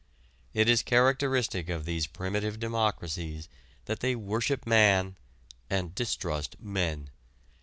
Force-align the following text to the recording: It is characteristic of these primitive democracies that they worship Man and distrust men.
It 0.55 0.67
is 0.67 0.81
characteristic 0.81 1.69
of 1.69 1.85
these 1.85 2.07
primitive 2.07 2.59
democracies 2.59 3.47
that 3.85 3.99
they 3.99 4.15
worship 4.15 4.65
Man 4.65 5.15
and 5.69 5.93
distrust 5.93 6.59
men. 6.59 7.11